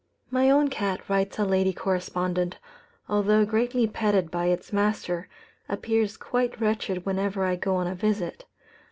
"My 0.31 0.49
own 0.49 0.69
cat," 0.69 1.07
writes 1.07 1.37
a 1.37 1.45
lady 1.45 1.73
correspondent, 1.73 2.57
"although 3.07 3.45
greatly 3.45 3.85
petted 3.85 4.31
by 4.31 4.47
its 4.47 4.73
master, 4.73 5.29
appears 5.69 6.17
quite 6.17 6.59
wretched 6.59 7.05
whenever 7.05 7.43
I 7.45 7.55
go 7.55 7.75
on 7.75 7.85
a 7.85 7.93
visit. 7.93 8.45